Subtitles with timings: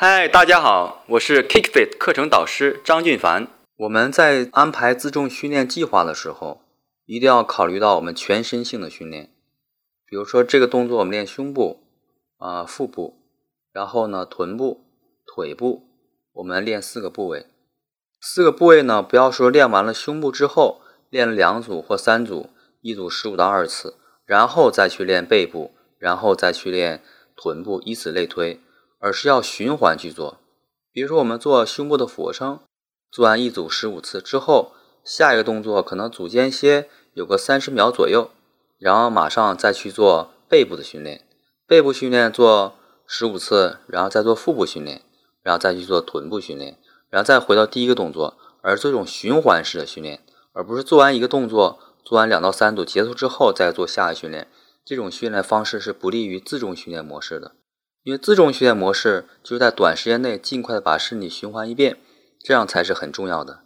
[0.00, 3.48] 嗨，大家好，我是 KickFit 课程导师张俊凡。
[3.78, 6.60] 我们在安排自重训练计划的时候，
[7.04, 9.32] 一定要考虑到我们全身性的训练。
[10.06, 11.80] 比如说这个动作我们练胸部
[12.36, 13.16] 啊、腹部，
[13.72, 14.84] 然后呢臀部、
[15.26, 15.88] 腿部，
[16.34, 17.46] 我们练四个部位。
[18.20, 20.80] 四个部位呢，不要说练完了胸部之后
[21.10, 22.50] 练了两组或三组，
[22.82, 27.02] 一组十五到二十次，然后再去练背部，然后再去练
[27.34, 28.60] 臀部，以此类推。
[28.98, 30.38] 而是要循环去做，
[30.92, 32.60] 比如说我们做胸部的俯卧撑，
[33.10, 34.72] 做完一组十五次之后，
[35.04, 38.30] 下一个动作可能组间歇有个三十秒左右，
[38.78, 41.24] 然后马上再去做背部的训练，
[41.66, 42.74] 背部训练做
[43.06, 45.02] 十五次，然后再做腹部训练，
[45.42, 46.76] 然后再去做臀部训练，
[47.08, 50.20] 然后再回到第一个动作，而这种循环式的训练，
[50.52, 54.48] 而不是做完一个动作，做完两到三组结束之后再做下一训练，
[54.84, 57.52] 这种训练方式是不利于自重训练模式的。
[58.02, 61.98] 因为自重训练模式就是在短时间内尽快的把身体循环一遍，
[62.40, 63.60] 这样才是很重要的。